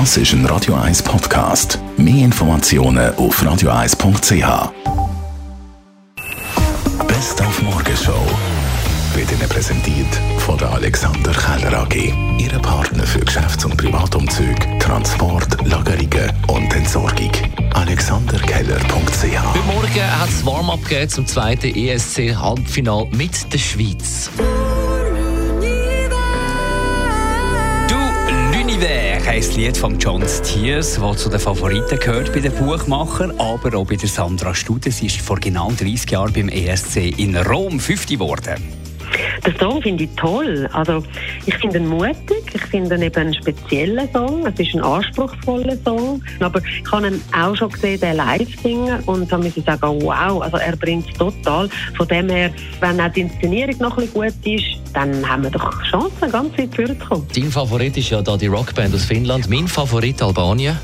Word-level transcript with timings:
Das 0.00 0.16
ist 0.16 0.32
ein 0.32 0.44
Radio 0.46 0.74
1 0.74 1.04
Podcast. 1.04 1.78
Mehr 1.96 2.24
Informationen 2.24 3.14
auf 3.14 3.40
radio1.ch. 3.40 4.72
Best 7.06 7.40
auf 7.40 7.62
Morgenshow 7.62 8.26
wird 9.14 9.30
Ihnen 9.30 9.48
präsentiert 9.48 10.08
von 10.38 10.58
der 10.58 10.72
Alexander 10.72 11.30
Keller 11.30 11.82
AG. 11.82 12.12
Ihre 12.38 12.58
Partner 12.58 13.04
für 13.04 13.20
Geschäfts- 13.20 13.64
und 13.64 13.76
Privatumzug, 13.76 14.56
Transport, 14.80 15.64
Lagerungen 15.64 16.32
und 16.48 16.74
Entsorgung. 16.74 17.30
AlexanderKeller.ch 17.74 19.64
Morgen 19.64 20.20
hat 20.20 20.28
es 20.28 20.44
Warm-up 20.44 20.80
zum 21.08 21.24
zweiten 21.24 21.72
ESC-Halbfinal 21.72 23.06
mit 23.12 23.52
der 23.52 23.58
Schweiz. 23.58 24.28
L'Univers 28.84 29.24
heisst 29.24 29.56
Lied 29.56 29.78
von 29.78 29.98
John 29.98 30.22
Stiers, 30.28 30.98
das 31.00 31.16
zu 31.16 31.30
den 31.30 31.40
Favoriten 31.40 31.98
gehört 31.98 32.34
bei 32.34 32.40
den 32.40 32.52
Buchmachern, 32.52 33.30
aber 33.38 33.78
auch 33.78 33.86
bei 33.86 33.96
der 33.96 34.08
Sandra 34.08 34.54
Stude. 34.54 34.90
Sie 34.90 35.06
ist 35.06 35.22
vor 35.22 35.40
genau 35.40 35.72
30 35.72 36.10
Jahren 36.10 36.34
beim 36.34 36.48
ESC 36.50 37.18
in 37.18 37.34
Rom 37.34 37.80
50 37.80 38.18
geworden. 38.18 38.83
Den 39.46 39.58
Song 39.58 39.82
finde 39.82 40.04
ich 40.04 40.10
toll. 40.16 40.68
Also, 40.72 41.02
ich 41.46 41.54
finde 41.56 41.78
ihn 41.78 41.86
mutig, 41.86 42.44
ich 42.52 42.62
finde 42.62 42.94
ihn 42.96 43.02
eben 43.02 43.16
einen 43.16 43.34
speziellen 43.34 44.08
Song. 44.12 44.46
Es 44.46 44.58
ist 44.58 44.74
ein 44.74 44.82
anspruchsvoller 44.82 45.76
Song. 45.84 46.22
Aber 46.40 46.60
ich 46.60 46.92
habe 46.92 47.08
ihn 47.08 47.20
auch 47.32 47.54
schon 47.56 47.70
gesehen, 47.70 48.00
den 48.00 48.16
live 48.16 48.48
singen. 48.62 49.00
Und 49.06 49.30
da 49.30 49.38
muss 49.38 49.56
ich 49.56 49.64
sagen, 49.64 50.02
wow, 50.02 50.42
also 50.42 50.56
er 50.56 50.76
bringt 50.76 51.08
es 51.10 51.18
total. 51.18 51.68
Von 51.96 52.08
dem 52.08 52.28
her, 52.28 52.50
wenn 52.80 53.00
auch 53.00 53.12
die 53.12 53.22
Inszenierung 53.22 53.76
noch 53.78 53.98
ein 53.98 54.06
bisschen 54.06 54.32
gut 54.32 54.46
ist, 54.46 54.80
dann 54.92 55.28
haben 55.28 55.42
wir 55.42 55.50
doch 55.50 55.82
Chancen, 55.90 56.30
ganz 56.30 56.56
weit 56.56 56.74
vorzukommen. 56.74 57.26
Dein 57.34 57.50
Favorit 57.50 57.96
ist 57.96 58.10
ja 58.10 58.22
da 58.22 58.36
die 58.36 58.46
Rockband 58.46 58.94
aus 58.94 59.04
Finnland. 59.04 59.48
Mein 59.50 59.68
Favorit 59.68 60.22
Albanien. 60.22 60.78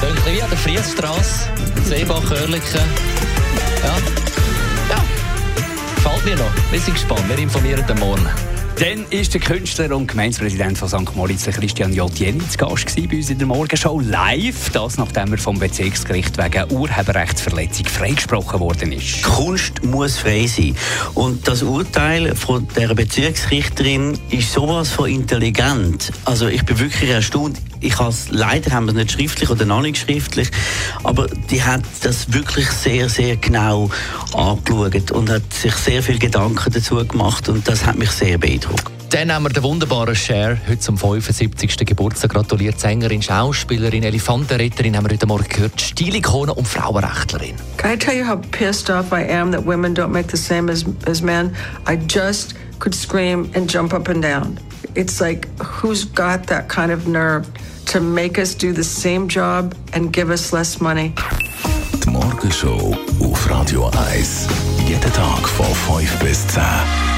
Bisschen 0.00 0.36
wie 0.36 0.42
an 0.42 0.50
der 0.50 0.58
Friesstrasse, 0.58 1.48
Seebach-Oerlikon. 1.84 2.80
Ja. 3.82 4.61
Mir 6.32 6.38
noch. 6.38 6.72
Wir 6.72 6.80
sind 6.80 6.94
gespannt. 6.94 7.28
Wir 7.28 7.38
informieren 7.38 7.86
den 7.86 7.98
morgen. 7.98 8.26
Dann 8.78 9.04
ist 9.10 9.34
der 9.34 9.40
Künstler 9.42 9.94
und 9.94 10.06
Gemeindepräsident 10.06 10.78
von 10.78 10.88
St. 10.88 11.14
Moritz, 11.14 11.44
Christian 11.44 11.92
J. 11.92 12.10
Jenny, 12.18 12.40
zu 12.48 12.56
Gast 12.56 12.96
bei 12.96 13.16
uns 13.16 13.28
in 13.28 13.36
der 13.36 13.46
Morgenshow 13.46 14.00
live. 14.00 14.70
Das, 14.70 14.96
nachdem 14.96 15.32
er 15.32 15.38
vom 15.38 15.58
Bezirksgericht 15.58 16.38
wegen 16.38 16.72
Urheberrechtsverletzung 16.72 17.84
freigesprochen 17.84 18.60
worden 18.60 18.92
ist. 18.92 19.22
Kunst 19.24 19.84
muss 19.84 20.16
frei 20.16 20.46
sein. 20.46 20.74
Und 21.12 21.46
das 21.46 21.62
Urteil 21.62 22.34
von 22.34 22.66
der 22.76 22.94
Bezirksrichterin 22.94 24.18
ist 24.30 24.52
sowas 24.52 24.90
von 24.90 25.10
intelligent. 25.10 26.12
Also 26.24 26.48
ich 26.48 26.64
bin 26.64 26.78
wirklich 26.78 27.10
erstaunt. 27.10 27.58
Ich 27.82 27.98
has, 27.98 28.28
leider 28.30 28.70
haben 28.70 28.86
wir 28.86 28.92
es 28.92 28.96
nicht 28.96 29.12
schriftlich 29.12 29.50
oder 29.50 29.64
noch 29.64 29.82
nicht 29.82 29.98
schriftlich, 29.98 30.48
aber 31.02 31.26
die 31.50 31.62
hat 31.62 31.82
das 32.02 32.32
wirklich 32.32 32.70
sehr, 32.70 33.08
sehr 33.08 33.36
genau 33.36 33.90
angeschaut 34.32 35.10
und 35.10 35.28
hat 35.28 35.52
sich 35.52 35.74
sehr 35.74 36.02
viel 36.02 36.18
Gedanken 36.20 36.72
dazu 36.72 37.04
gemacht 37.04 37.48
und 37.48 37.66
das 37.66 37.84
hat 37.84 37.98
mich 37.98 38.10
sehr 38.12 38.38
beeindruckt. 38.38 38.92
Dann 39.10 39.30
haben 39.30 39.42
wir 39.42 39.50
den 39.50 39.62
wunderbaren 39.62 40.14
Cher, 40.14 40.56
heute 40.66 40.78
zum 40.78 40.96
75. 40.96 41.76
Geburtstag 41.84 42.30
gratuliert. 42.30 42.80
Sängerin, 42.80 43.20
Schauspielerin, 43.20 44.04
Elefantenretterin 44.04 44.96
haben 44.96 45.04
wir 45.04 45.12
heute 45.12 45.26
Morgen 45.26 45.48
gehört, 45.48 45.78
Stilikone 45.78 46.54
und 46.54 46.66
Frauenrechtlerin. 46.66 47.56
Can 47.76 47.92
I 47.92 47.98
tell 47.98 48.16
you 48.16 48.26
how 48.26 48.40
pissed 48.52 48.88
off 48.88 49.12
I 49.12 49.28
am 49.30 49.52
that 49.52 49.66
women 49.66 49.94
don't 49.94 50.12
make 50.12 50.30
the 50.30 50.38
same 50.38 50.72
as, 50.72 50.86
as 51.06 51.20
men? 51.20 51.54
I 51.86 51.96
just 51.96 52.54
could 52.78 52.94
scream 52.94 53.50
and 53.54 53.70
jump 53.70 53.92
up 53.92 54.08
and 54.08 54.22
down. 54.22 54.58
It's 54.94 55.20
like, 55.20 55.48
who's 55.58 56.04
got 56.04 56.46
that 56.48 56.68
kind 56.68 56.92
of 56.92 57.06
nerve 57.06 57.48
to 57.86 58.00
make 58.00 58.38
us 58.38 58.54
do 58.54 58.72
the 58.72 58.84
same 58.84 59.28
job 59.28 59.74
and 59.92 60.12
give 60.12 60.30
us 60.30 60.52
less 60.52 60.80
money? 60.80 61.14
Die 62.00 62.10
Morgenshow 62.10 62.96
auf 63.20 63.50
Radio 63.50 63.90
1. 64.10 64.48
Jeden 64.86 65.12
Tag 65.12 65.48
von 65.48 65.74
5 65.74 66.18
bis 66.18 66.46
10. 66.48 67.11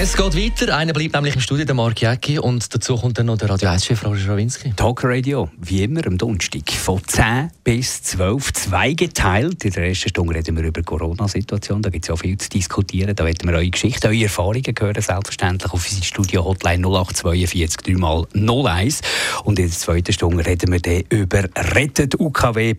Es 0.00 0.16
geht 0.16 0.36
weiter. 0.36 0.76
Einer 0.76 0.92
bleibt 0.92 1.12
nämlich 1.12 1.34
im 1.34 1.40
Studio, 1.40 1.64
der 1.64 1.74
Mark 1.74 2.00
Jäcki. 2.00 2.38
Und 2.38 2.72
dazu 2.72 2.94
kommt 2.94 3.18
dann 3.18 3.26
noch 3.26 3.36
der 3.36 3.50
Radio 3.50 3.68
1-Chef 3.68 4.04
Roger 4.04 4.20
Schrawinski. 4.20 4.72
Talk 4.76 5.02
Radio, 5.02 5.50
wie 5.58 5.82
immer 5.82 6.06
am 6.06 6.16
Donnerstag, 6.16 6.70
von 6.70 7.02
10 7.04 7.50
bis 7.64 8.04
12, 8.04 8.52
zweigeteilt. 8.52 9.64
In 9.64 9.72
der 9.72 9.88
ersten 9.88 10.08
Stunde 10.10 10.36
reden 10.36 10.56
wir 10.56 10.62
über 10.62 10.82
die 10.82 10.84
Corona-Situation. 10.84 11.82
Da 11.82 11.90
gibt 11.90 12.04
es 12.04 12.10
ja 12.10 12.14
viel 12.14 12.38
zu 12.38 12.48
diskutieren. 12.48 13.16
Da 13.16 13.24
werden 13.24 13.48
wir 13.48 13.56
eure 13.56 13.68
Geschichten, 13.68 14.06
eure 14.06 14.22
Erfahrungen 14.22 14.72
hören, 14.78 15.02
selbstverständlich 15.02 15.72
auf 15.72 15.84
unsere 15.84 16.04
Studio-Hotline 16.04 16.86
0842 16.86 17.96
3x01. 17.96 19.00
Und 19.42 19.58
in 19.58 19.66
der 19.66 19.76
zweiten 19.76 20.12
Stunde 20.12 20.46
reden 20.46 20.70
wir 20.70 20.80
dann 20.80 21.02
über 21.08 21.42
rettetukw.ch. 21.56 22.78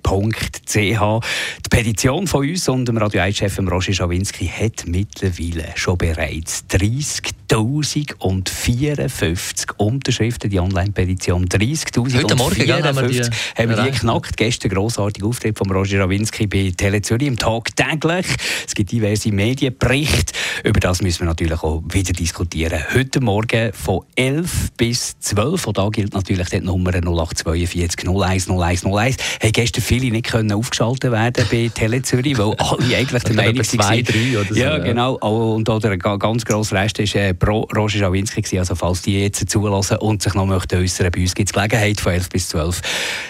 Die 0.74 1.70
Petition 1.70 2.28
von 2.28 2.48
uns 2.48 2.70
und 2.70 2.86
dem 2.86 2.96
Radio 2.96 3.24
1-Chef 3.24 3.60
Roger 3.60 3.92
Schawinski 3.92 4.48
hat 4.48 4.86
mittlerweile 4.86 5.74
schon 5.76 5.98
bereits 5.98 6.66
frisk 7.10 7.39
30.054 7.50 9.72
Unterschriften, 9.78 10.50
die 10.52 10.60
Online-Petition. 10.60 11.46
30.054 11.48 12.18
Heute 12.24 12.36
Morgen 12.36 12.56
gell, 12.66 12.84
haben 12.84 12.96
wir 12.96 13.08
die, 13.08 13.22
haben 13.22 13.70
wir 13.70 13.78
die 13.84 13.92
geknackt. 13.92 14.38
Gestern 14.38 14.70
grossartiger 14.72 15.26
Auftritt 15.28 15.58
von 15.58 15.70
Roger 15.72 16.02
Rawinski 16.02 16.46
bei 16.48 16.72
Tele 16.76 17.02
Zürich 17.02 17.28
im 17.28 17.38
Tag 17.38 17.76
täglich. 17.76 18.26
Es 18.68 18.76
gibt 18.76 18.92
diverse 18.92 19.32
Medienberichte. 19.32 20.34
Über 20.64 20.80
das 20.80 21.02
müssen 21.02 21.22
wir 21.22 21.28
natürlich 21.28 21.62
auch 21.64 21.82
wieder 21.92 22.14
diskutieren. 22.14 22.80
Heute 22.94 23.20
Morgen 23.20 23.74
von 23.74 24.02
11 24.16 24.70
bis 24.78 25.18
12. 25.20 25.66
Und 25.68 25.78
da 25.78 25.90
gilt 25.90 26.14
natürlich 26.14 26.50
die 26.50 26.60
Nummer 26.62 26.92
0842 26.92 28.08
01 28.08 28.48
01 28.50 28.86
01. 28.86 29.18
Haben 29.42 29.52
gestern 29.52 29.82
viele 29.82 30.12
nicht 30.12 30.28
können 30.28 30.52
aufgeschaltet 30.52 31.12
werden 31.12 31.46
bei 31.52 31.70
Tele 31.74 32.02
Zürich, 32.04 32.38
weil 32.38 32.54
alle 32.58 32.96
eigentlich 32.98 33.24
der 33.30 33.36
Meinung 33.36 33.56
Etwa 33.56 33.64
zwei, 33.64 33.84
waren. 33.84 34.04
drei 34.04 34.38
oder 34.40 34.50
so, 34.50 34.56
Ja, 34.56 34.78
ja. 34.78 34.84
genau. 34.84 35.16
Und 35.16 35.68
oder 35.68 35.90
ein 35.92 35.98
ga- 36.00 36.18
ganz 36.18 36.46
grosser 36.46 36.76
Rest 36.78 37.00
ist 37.00 37.16
äh, 37.16 37.34
pro 37.40 37.62
Roger 37.76 38.00
Schawinski 38.00 38.42
gewesen. 38.42 38.60
Also 38.60 38.76
falls 38.76 39.02
die 39.02 39.20
jetzt 39.20 39.50
zulassen 39.50 39.98
und 39.98 40.22
sich 40.22 40.34
noch 40.34 40.46
möchten 40.46 40.82
äußern, 40.82 41.12
bei 41.12 41.22
uns 41.22 41.34
gibt 41.34 41.50
es 41.50 41.54
Gelegenheit 41.54 42.00
von 42.00 42.14
11 42.14 42.30
bis 42.30 42.50
12. 42.50 42.82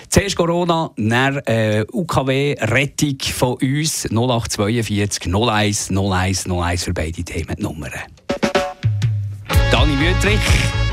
Zuerst 0.10 0.36
Corona, 0.36 0.92
dann 0.98 1.38
äh, 1.46 1.86
UKW-Rettung 1.92 3.18
von 3.34 3.54
uns 3.54 4.06
0842 4.06 5.34
01 5.34 5.92
01 5.92 6.50
01 6.50 6.84
für 6.84 6.94
beide 6.94 7.24
Themen 7.24 7.56
die 7.56 7.64
Nummern. 7.64 7.92
Dani 9.72 9.94
Wüttrich, 10.00 10.40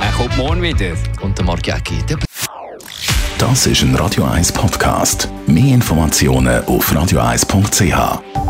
er 0.01 0.13
kommt 0.13 0.37
morgen 0.37 0.63
wieder. 0.63 0.93
Und 1.23 1.37
der 1.39 1.45
Mark 1.45 1.67
Jäcki. 1.67 1.97
Das 3.39 3.67
ist 3.67 3.83
ein 3.83 3.95
Radio 3.97 4.25
1 4.25 4.53
Podcast. 4.53 5.29
Mehr 5.47 5.75
Informationen 5.75 6.65
auf 6.65 6.91
radio1.ch. 6.93 8.46